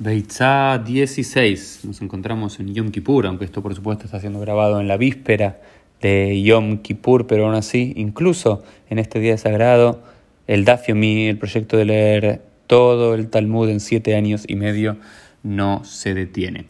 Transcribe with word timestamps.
Beitzá 0.00 0.78
16. 0.78 1.80
Nos 1.82 2.00
encontramos 2.02 2.60
en 2.60 2.72
Yom 2.72 2.92
Kippur, 2.92 3.26
aunque 3.26 3.44
esto 3.44 3.64
por 3.64 3.74
supuesto 3.74 4.04
está 4.04 4.20
siendo 4.20 4.38
grabado 4.38 4.80
en 4.80 4.86
la 4.86 4.96
víspera 4.96 5.60
de 6.00 6.40
Yom 6.40 6.78
Kippur, 6.82 7.26
pero 7.26 7.46
aún 7.46 7.56
así, 7.56 7.94
incluso 7.96 8.62
en 8.90 9.00
este 9.00 9.18
día 9.18 9.36
sagrado, 9.38 10.04
el 10.46 10.64
Dafyomi, 10.64 11.26
el 11.26 11.36
proyecto 11.36 11.76
de 11.76 11.84
leer 11.84 12.42
todo 12.68 13.16
el 13.16 13.28
Talmud 13.28 13.68
en 13.70 13.80
siete 13.80 14.14
años 14.14 14.44
y 14.46 14.54
medio, 14.54 14.98
no 15.42 15.82
se 15.84 16.14
detiene. 16.14 16.66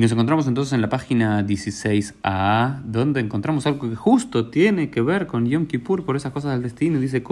Y 0.00 0.02
nos 0.02 0.12
encontramos 0.12 0.46
entonces 0.46 0.72
en 0.72 0.80
la 0.80 0.88
página 0.88 1.46
16a, 1.46 2.80
donde 2.84 3.20
encontramos 3.20 3.66
algo 3.66 3.90
que 3.90 3.96
justo 3.96 4.48
tiene 4.48 4.88
que 4.88 5.02
ver 5.02 5.26
con 5.26 5.46
Yom 5.46 5.66
Kippur, 5.66 6.06
por 6.06 6.16
esas 6.16 6.32
cosas 6.32 6.52
del 6.52 6.62
destino. 6.62 6.98
Dice, 6.98 7.22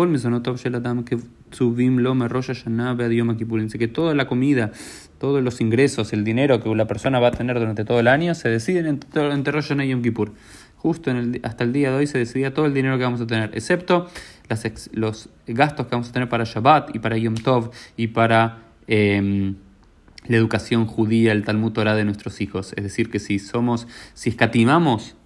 Dice 3.63 3.79
que 3.79 3.89
toda 3.89 4.15
la 4.15 4.27
comida, 4.27 4.71
todos 5.19 5.43
los 5.43 5.63
ingresos, 5.63 6.13
el 6.13 6.25
dinero 6.25 6.63
que 6.63 6.75
la 6.75 6.87
persona 6.87 7.19
va 7.19 7.29
a 7.29 7.31
tener 7.31 7.59
durante 7.59 7.87
todo 7.87 8.01
el 8.01 8.07
año, 8.07 8.35
se 8.35 8.51
deciden 8.51 8.85
entre, 8.85 9.33
entre 9.33 9.51
Rosh 9.51 9.73
y 9.73 9.89
Yom 9.89 10.03
Kippur. 10.03 10.35
Justo 10.77 11.11
en 11.11 11.17
el, 11.17 11.41
hasta 11.45 11.65
el 11.65 11.73
día 11.73 11.91
de 11.91 11.97
hoy 11.97 12.07
se 12.07 12.19
decidía 12.19 12.53
todo 12.53 12.67
el 12.67 12.75
dinero 12.75 12.99
que 12.99 13.05
vamos 13.05 13.23
a 13.23 13.27
tener, 13.27 13.51
excepto 13.55 14.09
los 14.93 15.31
gastos 15.47 15.87
que 15.87 15.93
vamos 15.93 16.11
a 16.11 16.13
tener 16.13 16.29
para 16.29 16.45
Shabbat 16.45 16.95
y 16.95 16.99
para 16.99 17.17
Yom 17.17 17.37
Tov 17.37 17.71
y 17.97 18.09
para... 18.09 18.59
Eh, 18.87 19.55
la 20.27 20.37
educación 20.37 20.87
judía, 20.87 21.33
el 21.33 21.45
Talmud 21.45 21.73
Torah 21.73 21.95
de 21.95 22.05
nuestros 22.05 22.41
hijos. 22.41 22.73
Es 22.77 22.83
decir, 22.83 23.11
que 23.11 23.19
si 23.19 23.39
somos, 23.39 23.87
si 24.15 24.31
escatimamos 24.31 25.17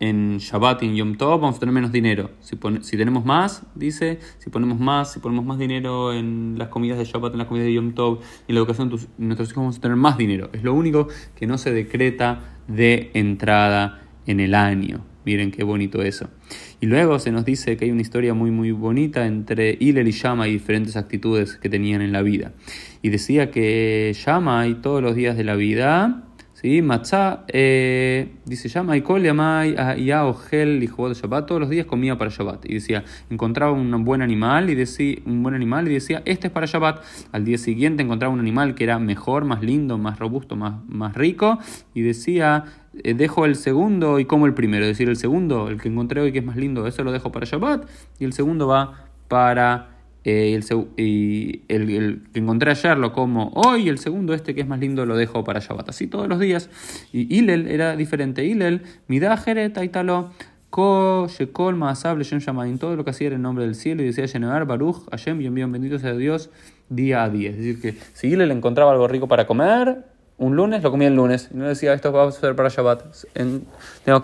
en 0.00 0.38
Shabbat 0.38 0.82
y 0.82 0.86
en 0.86 0.96
Yom 0.96 1.16
Tov, 1.16 1.40
vamos 1.40 1.56
a 1.56 1.60
tener 1.60 1.74
menos 1.74 1.90
dinero. 1.90 2.30
Si, 2.40 2.56
si 2.82 2.96
tenemos 2.96 3.24
más, 3.24 3.62
dice, 3.74 4.20
si 4.38 4.50
ponemos 4.50 4.78
más, 4.78 5.12
si 5.12 5.18
ponemos 5.18 5.44
más 5.44 5.58
dinero 5.58 6.12
en 6.12 6.54
las 6.56 6.68
comidas 6.68 6.98
de 6.98 7.04
Shabbat, 7.04 7.32
en 7.32 7.38
las 7.38 7.48
comidas 7.48 7.66
de 7.66 7.74
Yom 7.74 7.92
Tov 7.94 8.20
y 8.46 8.52
en 8.52 8.54
la 8.54 8.60
educación 8.60 8.90
de 8.90 8.98
nuestros 9.18 9.50
hijos, 9.50 9.62
vamos 9.62 9.78
a 9.78 9.80
tener 9.80 9.96
más 9.96 10.16
dinero. 10.16 10.50
Es 10.52 10.62
lo 10.62 10.74
único 10.74 11.08
que 11.34 11.46
no 11.46 11.58
se 11.58 11.72
decreta 11.72 12.40
de 12.68 13.10
entrada 13.14 14.02
en 14.26 14.40
el 14.40 14.54
año. 14.54 15.04
Miren 15.28 15.50
qué 15.50 15.62
bonito 15.62 16.00
eso. 16.00 16.30
Y 16.80 16.86
luego 16.86 17.18
se 17.18 17.30
nos 17.32 17.44
dice 17.44 17.76
que 17.76 17.84
hay 17.84 17.90
una 17.90 18.00
historia 18.00 18.32
muy 18.32 18.50
muy 18.50 18.72
bonita 18.72 19.26
entre 19.26 19.76
Hillel 19.78 20.08
y 20.08 20.12
Shama 20.12 20.48
y 20.48 20.52
diferentes 20.52 20.96
actitudes 20.96 21.56
que 21.56 21.68
tenían 21.68 22.00
en 22.00 22.12
la 22.12 22.22
vida. 22.22 22.52
Y 23.02 23.10
decía 23.10 23.50
que 23.50 24.16
Shama 24.16 24.66
y 24.68 24.76
todos 24.76 25.02
los 25.02 25.14
días 25.14 25.36
de 25.36 25.44
la 25.44 25.54
vida, 25.54 26.27
¿sí? 26.60 26.82
Matzah, 26.82 27.44
eh, 27.48 28.32
dice 28.44 28.68
Shama 28.68 28.96
y 28.96 29.02
Kol 29.02 29.22
ya 29.22 30.26
Ogel 30.26 30.82
y 30.82 30.86
Shabbat, 30.88 31.46
todos 31.46 31.60
los 31.60 31.70
días 31.70 31.86
comía 31.86 32.18
para 32.18 32.30
Shabbat. 32.30 32.64
Y 32.68 32.74
decía, 32.74 33.04
encontraba 33.30 33.72
un 33.72 34.04
buen 34.04 34.22
animal 34.22 34.70
y 34.70 34.74
decía, 34.74 35.18
un 35.24 35.42
buen 35.42 35.54
animal 35.54 35.88
y 35.88 35.94
decía, 35.94 36.22
este 36.24 36.48
es 36.48 36.52
para 36.52 36.66
Shabbat. 36.66 37.04
Al 37.32 37.44
día 37.44 37.58
siguiente 37.58 38.02
encontraba 38.02 38.34
un 38.34 38.40
animal 38.40 38.74
que 38.74 38.84
era 38.84 38.98
mejor, 38.98 39.44
más 39.44 39.62
lindo, 39.62 39.98
más 39.98 40.18
robusto, 40.18 40.56
más, 40.56 40.84
más 40.88 41.14
rico 41.14 41.58
y 41.94 42.02
decía, 42.02 42.64
eh, 43.04 43.14
dejo 43.14 43.44
el 43.44 43.54
segundo 43.54 44.18
y 44.18 44.24
como 44.24 44.46
el 44.46 44.54
primero, 44.54 44.84
es 44.84 44.90
decir, 44.90 45.08
el 45.08 45.16
segundo, 45.16 45.68
el 45.68 45.80
que 45.80 45.88
encontré 45.88 46.20
hoy 46.20 46.32
que 46.32 46.38
es 46.38 46.44
más 46.44 46.56
lindo, 46.56 46.86
eso 46.86 47.04
lo 47.04 47.12
dejo 47.12 47.30
para 47.30 47.46
Shabbat 47.46 47.88
y 48.18 48.24
el 48.24 48.32
segundo 48.32 48.66
va 48.66 49.04
para 49.28 49.97
eh, 50.24 50.54
el, 50.54 50.86
y 50.96 51.62
el, 51.68 52.22
que 52.32 52.40
encontré 52.40 52.70
ayer 52.70 52.98
lo 52.98 53.12
como 53.12 53.50
hoy, 53.54 53.88
el 53.88 53.98
segundo 53.98 54.34
este 54.34 54.54
que 54.54 54.60
es 54.60 54.66
más 54.66 54.80
lindo 54.80 55.06
lo 55.06 55.16
dejo 55.16 55.44
para 55.44 55.60
Shabbat, 55.60 55.88
así 55.88 56.06
todos 56.06 56.28
los 56.28 56.38
días. 56.38 56.70
Y 57.12 57.34
Ilel 57.34 57.68
era 57.68 57.96
diferente, 57.96 58.44
Ilel, 58.44 58.82
Midajeret, 59.06 59.76
Aitalo, 59.78 60.30
Ko, 60.70 61.28
Shekol, 61.28 61.76
Maasab, 61.76 62.20
Shem 62.20 62.40
Shamaim, 62.40 62.78
todo 62.78 62.96
lo 62.96 63.04
que 63.04 63.10
hacía 63.10 63.28
era 63.28 63.36
en 63.36 63.42
nombre 63.42 63.64
del 63.64 63.74
cielo 63.74 64.02
y 64.02 64.06
decía 64.06 64.26
Shenevar, 64.26 64.66
Baruch, 64.66 65.08
Hashem, 65.10 65.38
bien, 65.38 65.54
bien, 65.54 65.72
bendito 65.72 65.98
sea 65.98 66.14
Dios, 66.14 66.50
día 66.88 67.22
a 67.22 67.30
día. 67.30 67.50
Es 67.50 67.56
decir, 67.56 67.80
que 67.80 67.94
si 68.12 68.28
Ilel 68.28 68.50
encontraba 68.50 68.92
algo 68.92 69.08
rico 69.08 69.28
para 69.28 69.46
comer, 69.46 70.04
un 70.38 70.56
lunes, 70.56 70.82
lo 70.82 70.90
comía 70.90 71.08
el 71.08 71.16
lunes. 71.16 71.50
Y 71.52 71.56
no 71.56 71.66
decía, 71.66 71.92
esto 71.92 72.12
va 72.12 72.26
a 72.26 72.32
ser 72.32 72.54
para 72.54 72.68
Shabbat. 72.68 73.02
En, 73.34 73.66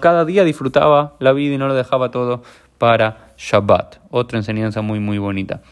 cada 0.00 0.24
día 0.24 0.44
disfrutaba 0.44 1.16
la 1.18 1.32
vida 1.32 1.54
y 1.54 1.58
no 1.58 1.66
lo 1.66 1.74
dejaba 1.74 2.10
todo 2.10 2.42
para 2.78 3.32
Shabbat. 3.36 3.96
Otra 4.10 4.38
enseñanza 4.38 4.80
muy, 4.80 5.00
muy 5.00 5.18
bonita. 5.18 5.62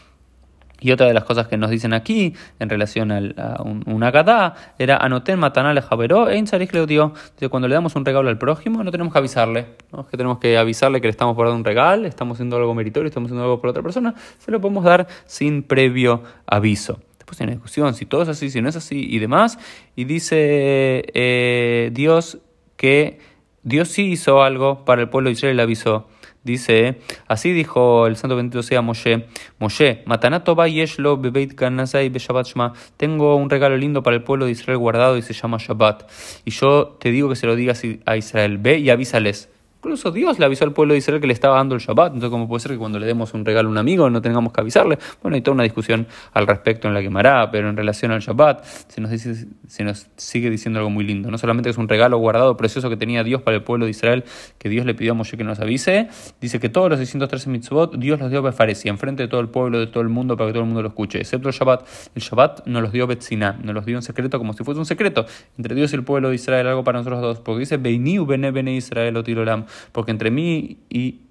Y 0.83 0.91
otra 0.91 1.07
de 1.07 1.13
las 1.13 1.23
cosas 1.23 1.47
que 1.47 1.55
nos 1.55 1.69
dicen 1.69 1.93
aquí 1.93 2.33
en 2.59 2.69
relación 2.69 3.11
a, 3.11 3.63
una 3.85 4.11
gata 4.11 4.55
era 4.77 4.97
anoten 4.97 5.39
matanale 5.39 5.81
javeró 5.81 6.29
e 6.29 6.43
le 6.43 6.85
dio. 6.85 7.13
Cuando 7.49 7.69
le 7.69 7.73
damos 7.73 7.95
un 7.95 8.03
regalo 8.03 8.27
al 8.27 8.37
prójimo, 8.37 8.83
no 8.83 8.91
tenemos 8.91 9.13
que 9.13 9.19
avisarle. 9.19 9.67
¿no? 9.93 10.01
Es 10.01 10.07
que 10.07 10.17
tenemos 10.17 10.39
que 10.39 10.57
avisarle 10.57 10.99
que 10.99 11.07
le 11.07 11.11
estamos 11.11 11.37
por 11.37 11.47
un 11.47 11.63
regalo, 11.63 12.05
estamos 12.05 12.35
haciendo 12.35 12.57
algo 12.57 12.75
meritorio, 12.75 13.07
estamos 13.07 13.27
haciendo 13.27 13.45
algo 13.45 13.61
por 13.61 13.69
otra 13.69 13.81
persona. 13.81 14.13
Se 14.39 14.51
lo 14.51 14.59
podemos 14.59 14.83
dar 14.83 15.07
sin 15.25 15.63
previo 15.63 16.21
aviso 16.45 16.99
pues 17.25 17.39
en 17.39 17.49
discusión, 17.49 17.93
si 17.93 18.05
todo 18.05 18.21
es 18.21 18.29
así, 18.29 18.49
si 18.49 18.61
no 18.61 18.67
es 18.67 18.75
así 18.75 19.07
y 19.09 19.17
demás. 19.19 19.57
Y 19.95 20.03
dice 20.03 21.03
eh, 21.13 21.89
Dios 21.93 22.39
que 22.75 23.19
Dios 23.63 23.87
sí 23.87 24.11
hizo 24.11 24.43
algo 24.43 24.83
para 24.83 25.01
el 25.01 25.09
pueblo 25.09 25.29
de 25.29 25.33
Israel, 25.33 25.57
le 25.57 25.63
avisó. 25.63 26.07
Dice, 26.43 26.99
así 27.27 27.53
dijo 27.53 28.05
el 28.05 28.17
santo 28.17 28.35
bendito 28.35 28.63
sea 28.63 28.81
Moshe, 28.81 29.27
Moshe, 29.59 30.03
Matanatoba 30.05 30.67
yeshlo 30.67 31.17
bebeit 31.17 31.55
kanazai 31.55 32.09
beshabat 32.09 32.47
shma, 32.47 32.73
tengo 32.97 33.35
un 33.37 33.49
regalo 33.49 33.77
lindo 33.77 34.03
para 34.03 34.17
el 34.17 34.23
pueblo 34.23 34.45
de 34.45 34.51
Israel 34.51 34.77
guardado 34.77 35.17
y 35.17 35.21
se 35.21 35.33
llama 35.33 35.57
Shabbat. 35.57 36.03
Y 36.43 36.51
yo 36.51 36.97
te 36.99 37.11
digo 37.11 37.29
que 37.29 37.37
se 37.37 37.47
lo 37.47 37.55
digas 37.55 37.81
a 38.05 38.17
Israel, 38.17 38.57
ve 38.57 38.79
y 38.79 38.89
avísales. 38.89 39.49
Incluso 39.83 40.11
Dios 40.11 40.39
le 40.39 40.45
avisó 40.45 40.63
al 40.63 40.71
pueblo 40.71 40.93
de 40.93 40.99
Israel 40.99 41.19
que 41.19 41.27
le 41.27 41.33
estaba 41.33 41.57
dando 41.57 41.75
el 41.75 41.81
Shabbat. 41.81 42.13
Entonces, 42.13 42.29
¿cómo 42.29 42.47
puede 42.47 42.61
ser 42.61 42.71
que 42.71 42.77
cuando 42.77 42.99
le 42.99 43.05
demos 43.05 43.33
un 43.33 43.43
regalo 43.43 43.67
a 43.67 43.71
un 43.73 43.77
amigo 43.77 44.09
no 44.09 44.21
tengamos 44.21 44.53
que 44.53 44.61
avisarle? 44.61 44.97
Bueno, 45.21 45.35
hay 45.35 45.41
toda 45.41 45.55
una 45.55 45.63
discusión 45.63 46.07
al 46.31 46.47
respecto 46.47 46.87
en 46.87 46.93
la 46.93 47.01
quemará, 47.01 47.51
pero 47.51 47.67
en 47.67 47.75
relación 47.75 48.13
al 48.13 48.21
Shabbat 48.21 48.63
se 48.63 49.01
nos, 49.01 49.11
dice, 49.11 49.45
se 49.67 49.83
nos 49.83 50.07
sigue 50.15 50.49
diciendo 50.49 50.79
algo 50.79 50.89
muy 50.89 51.03
lindo. 51.03 51.29
No 51.29 51.37
solamente 51.37 51.69
es 51.69 51.77
un 51.77 51.89
regalo 51.89 52.17
guardado, 52.17 52.55
precioso 52.55 52.89
que 52.89 52.95
tenía 52.95 53.25
Dios 53.25 53.41
para 53.41 53.57
el 53.57 53.63
pueblo 53.63 53.83
de 53.83 53.91
Israel, 53.91 54.23
que 54.57 54.69
Dios 54.69 54.85
le 54.85 54.95
pidió 54.95 55.11
a 55.11 55.15
Moshe 55.15 55.35
que 55.35 55.43
nos 55.43 55.59
avise. 55.59 56.07
Dice 56.39 56.61
que 56.61 56.69
todos 56.69 56.89
los 56.89 56.99
613 56.99 57.49
mitzvot 57.49 57.97
Dios 57.97 58.21
los 58.21 58.29
dio 58.29 58.39
a 58.39 58.43
Befares 58.43 58.85
y 58.85 58.87
enfrente 58.87 59.23
de 59.23 59.27
todo 59.27 59.41
el 59.41 59.49
pueblo, 59.49 59.81
de 59.81 59.87
todo 59.87 60.01
el 60.01 60.07
mundo, 60.07 60.37
para 60.37 60.47
que 60.47 60.53
todo 60.53 60.61
el 60.61 60.67
mundo 60.67 60.81
lo 60.81 60.87
escuche. 60.87 61.19
Excepto 61.19 61.49
el 61.49 61.55
Shabbat. 61.55 61.85
El 62.15 62.21
Shabbat 62.21 62.67
nos 62.67 62.83
los 62.83 62.93
dio 62.93 63.05
Betziná, 63.05 63.59
nos 63.61 63.75
los 63.75 63.85
dio 63.85 63.97
en 63.97 64.01
secreto 64.01 64.37
como 64.37 64.53
si 64.53 64.63
fuese 64.63 64.79
un 64.79 64.85
secreto 64.85 65.25
entre 65.57 65.75
Dios 65.75 65.91
y 65.91 65.97
el 65.97 66.05
pueblo 66.05 66.29
de 66.29 66.35
Israel, 66.35 66.67
algo 66.67 66.85
para 66.85 66.99
nosotros 66.99 67.21
dos. 67.21 67.39
Porque 67.41 67.59
dice 67.59 67.75
Beiniu 67.75 68.25
bene 68.25 68.51
bene 68.51 68.73
Israel 68.77 69.17
o 69.17 69.23
tirolam. 69.25 69.65
Porque 69.91 70.11
entre 70.11 70.31
mí 70.31 70.77
y 70.89 71.21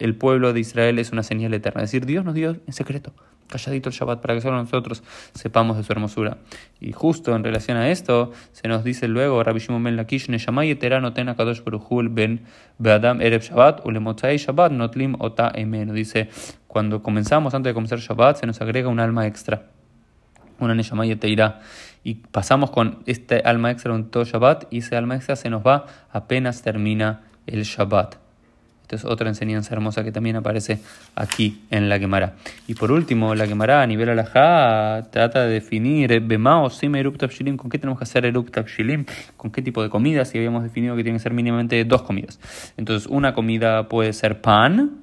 el 0.00 0.16
pueblo 0.16 0.52
de 0.52 0.60
Israel 0.60 0.98
es 0.98 1.12
una 1.12 1.22
señal 1.22 1.54
eterna. 1.54 1.82
Es 1.82 1.90
decir, 1.90 2.06
Dios 2.06 2.24
nos 2.24 2.34
dio 2.34 2.56
en 2.66 2.72
secreto, 2.72 3.12
calladito 3.48 3.90
el 3.90 3.94
Shabbat, 3.94 4.20
para 4.20 4.34
que 4.34 4.40
solo 4.40 4.56
nosotros 4.56 5.02
sepamos 5.34 5.76
de 5.76 5.84
su 5.84 5.92
hermosura. 5.92 6.38
Y 6.80 6.92
justo 6.92 7.36
en 7.36 7.44
relación 7.44 7.76
a 7.76 7.90
esto, 7.90 8.32
se 8.52 8.66
nos 8.66 8.82
dice 8.82 9.08
luego, 9.08 9.42
Rabbi 9.44 9.60
Shimon 9.60 9.84
ben 9.84 9.96
Lakish, 9.96 10.28
Neshamay 10.28 10.70
eterano 10.70 11.12
ten 11.12 11.28
akadosh 11.28 11.62
beruhul 11.62 12.08
ben 12.08 12.40
beadam 12.78 13.20
ereb 13.20 13.42
Shabbat, 13.42 13.84
ulemotzai 13.84 14.38
Shabbat 14.38 14.72
notlim 14.72 15.16
ota 15.18 15.52
emenu. 15.54 15.92
Dice, 15.92 16.30
cuando 16.66 17.02
comenzamos, 17.02 17.54
antes 17.54 17.70
de 17.70 17.74
comenzar 17.74 17.98
Shabbat, 17.98 18.38
se 18.38 18.46
nos 18.46 18.60
agrega 18.60 18.88
un 18.88 19.00
alma 19.00 19.26
extra, 19.26 19.66
una 20.58 20.74
Neshamay 20.74 21.18
irá 21.24 21.60
Y 22.02 22.14
pasamos 22.14 22.70
con 22.70 23.02
este 23.04 23.40
alma 23.44 23.70
extra 23.70 23.94
en 23.94 24.10
todo 24.10 24.24
Shabbat, 24.24 24.64
y 24.70 24.78
ese 24.78 24.96
alma 24.96 25.16
extra 25.16 25.36
se 25.36 25.50
nos 25.50 25.66
va 25.66 25.84
apenas 26.10 26.62
termina 26.62 27.24
el 27.46 27.62
Shabbat 27.62 28.16
es 28.96 29.04
otra 29.04 29.28
enseñanza 29.28 29.74
hermosa 29.74 30.04
que 30.04 30.12
también 30.12 30.36
aparece 30.36 30.80
aquí 31.14 31.62
en 31.70 31.88
la 31.88 31.98
Gemara. 31.98 32.34
Y 32.66 32.74
por 32.74 32.92
último, 32.92 33.34
la 33.34 33.46
Gemara 33.46 33.82
a 33.82 33.86
nivel 33.86 34.08
alajá 34.08 35.08
trata 35.10 35.46
de 35.46 35.54
definir 35.54 36.10
Sima 36.70 36.98
con 37.56 37.70
qué 37.70 37.78
tenemos 37.78 37.98
que 37.98 38.04
hacer 38.04 38.24
Erupt 38.24 38.56
con 39.36 39.50
qué 39.50 39.62
tipo 39.62 39.82
de 39.82 39.88
comidas, 39.88 40.34
y 40.34 40.38
habíamos 40.38 40.62
definido 40.62 40.96
que 40.96 41.02
tienen 41.02 41.18
que 41.18 41.22
ser 41.22 41.34
mínimamente 41.34 41.84
dos 41.84 42.02
comidas. 42.02 42.40
Entonces, 42.76 43.08
una 43.08 43.34
comida 43.34 43.88
puede 43.88 44.12
ser 44.12 44.40
pan, 44.40 44.99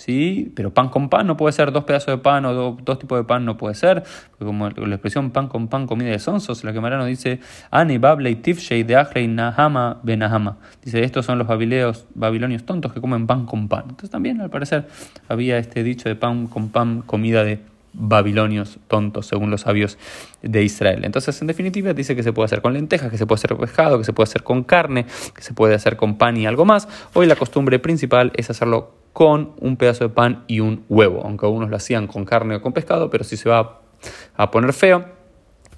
¿sí? 0.00 0.50
Pero 0.56 0.72
pan 0.72 0.88
con 0.88 1.08
pan 1.08 1.26
no 1.26 1.36
puede 1.36 1.52
ser 1.52 1.72
dos 1.72 1.84
pedazos 1.84 2.14
de 2.14 2.18
pan 2.18 2.44
o 2.46 2.76
dos, 2.82 2.98
tipos 2.98 3.18
de 3.18 3.24
pan 3.24 3.44
no 3.44 3.56
puede 3.56 3.74
ser, 3.74 4.02
como 4.38 4.70
la 4.70 4.94
expresión 4.94 5.30
pan 5.30 5.48
con 5.48 5.68
pan, 5.68 5.86
comida 5.86 6.10
de 6.10 6.18
sonsos, 6.18 6.64
la 6.64 6.72
que 6.72 6.80
nos 6.80 7.06
dice, 7.06 7.40
Ani 7.70 7.98
Bablei 7.98 8.36
Tifshei 8.36 8.82
de 8.82 8.96
Ajrei 8.96 9.28
Nahama 9.28 10.00
Benahama. 10.02 10.56
Dice, 10.82 11.04
estos 11.04 11.26
son 11.26 11.38
los 11.38 11.46
babileos, 11.46 12.06
babilonios 12.14 12.64
tontos 12.64 12.92
que 12.92 13.00
comen 13.00 13.26
pan 13.26 13.44
con 13.44 13.68
pan. 13.68 13.82
Entonces 13.82 14.10
también 14.10 14.40
al 14.40 14.48
parecer 14.48 14.88
había 15.28 15.58
este 15.58 15.82
dicho 15.82 16.08
de 16.08 16.16
pan 16.16 16.46
con 16.46 16.70
pan, 16.70 17.02
comida 17.02 17.44
de 17.44 17.60
babilonios 17.92 18.78
tontos, 18.88 19.26
según 19.26 19.50
los 19.50 19.62
sabios 19.62 19.98
de 20.42 20.62
Israel. 20.62 21.04
Entonces, 21.04 21.40
en 21.40 21.46
definitiva, 21.46 21.92
dice 21.92 22.14
que 22.14 22.22
se 22.22 22.32
puede 22.32 22.46
hacer 22.46 22.62
con 22.62 22.72
lentejas, 22.72 23.10
que 23.10 23.18
se 23.18 23.26
puede 23.26 23.38
hacer 23.38 23.56
pescado, 23.56 23.98
que 23.98 24.04
se 24.04 24.12
puede 24.12 24.28
hacer 24.28 24.42
con 24.42 24.64
carne, 24.64 25.06
que 25.34 25.42
se 25.42 25.54
puede 25.54 25.74
hacer 25.74 25.96
con 25.96 26.16
pan 26.16 26.36
y 26.36 26.46
algo 26.46 26.64
más. 26.64 26.88
Hoy 27.14 27.26
la 27.26 27.36
costumbre 27.36 27.78
principal 27.78 28.32
es 28.36 28.50
hacerlo 28.50 28.94
con 29.12 29.52
un 29.58 29.76
pedazo 29.76 30.04
de 30.04 30.10
pan 30.10 30.44
y 30.46 30.60
un 30.60 30.84
huevo, 30.88 31.22
aunque 31.24 31.46
algunos 31.46 31.68
lo 31.68 31.76
hacían 31.76 32.06
con 32.06 32.24
carne 32.24 32.56
o 32.56 32.62
con 32.62 32.72
pescado, 32.72 33.10
pero 33.10 33.24
si 33.24 33.36
se 33.36 33.48
va 33.48 33.80
a 34.36 34.50
poner 34.50 34.72
feo, 34.72 35.04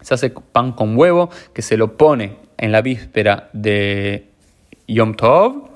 se 0.00 0.14
hace 0.14 0.30
pan 0.30 0.72
con 0.72 0.96
huevo, 0.96 1.30
que 1.52 1.62
se 1.62 1.76
lo 1.76 1.96
pone 1.96 2.38
en 2.58 2.72
la 2.72 2.82
víspera 2.82 3.50
de 3.52 4.30
Yom 4.88 5.14
Tov, 5.14 5.69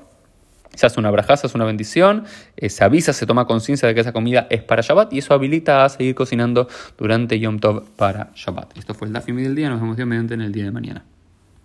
se 0.75 0.85
hace 0.85 0.99
una 0.99 1.11
braja, 1.11 1.35
se 1.37 1.47
hace 1.47 1.57
una 1.57 1.65
bendición, 1.65 2.25
eh, 2.57 2.69
se 2.69 2.83
avisa, 2.83 3.13
se 3.13 3.25
toma 3.25 3.45
conciencia 3.45 3.87
de 3.87 3.95
que 3.95 4.01
esa 4.01 4.13
comida 4.13 4.47
es 4.49 4.61
para 4.63 4.81
Shabbat 4.81 5.11
y 5.13 5.19
eso 5.19 5.33
habilita 5.33 5.85
a 5.85 5.89
seguir 5.89 6.15
cocinando 6.15 6.67
durante 6.97 7.39
Yom 7.39 7.59
Tov 7.59 7.89
para 7.95 8.31
Shabbat. 8.35 8.77
Esto 8.77 8.93
fue 8.93 9.07
el 9.07 9.13
Dafimi 9.13 9.43
del 9.43 9.55
día, 9.55 9.69
nos 9.69 9.81
vemos 9.81 9.97
mediante 9.97 10.33
en 10.33 10.41
el 10.41 10.51
día 10.51 10.65
de 10.65 10.71
mañana. 10.71 11.05